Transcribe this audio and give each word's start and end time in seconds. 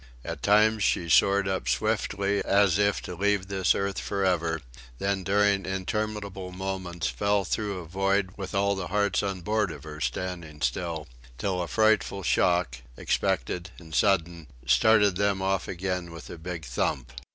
At 0.25 0.41
times 0.41 0.81
she 0.83 1.07
soared 1.09 1.47
up 1.47 1.67
swiftly 1.67 2.43
as 2.43 2.79
if 2.79 3.03
to 3.03 3.13
leave 3.13 3.47
this 3.49 3.75
earth 3.75 3.99
for 3.99 4.25
ever, 4.25 4.61
then 4.97 5.21
during 5.23 5.63
interminable 5.63 6.51
moments 6.51 7.05
fell 7.05 7.43
through 7.45 7.77
a 7.77 7.85
void 7.85 8.31
with 8.35 8.55
all 8.55 8.73
the 8.73 8.87
hearts 8.87 9.21
on 9.21 9.41
board 9.41 9.69
of 9.69 9.83
her 9.83 10.01
standing 10.01 10.59
still, 10.61 11.07
till 11.37 11.61
a 11.61 11.67
frightful 11.67 12.23
shock, 12.23 12.77
expected 12.97 13.69
and 13.77 13.93
sudden, 13.93 14.47
started 14.65 15.17
them 15.17 15.39
off 15.39 15.67
again 15.67 16.09
with 16.11 16.31
a 16.31 16.39
big 16.39 16.65
thump. 16.65 17.11